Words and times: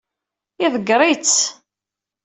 Iḍeggeṛ-itt. 0.65 1.39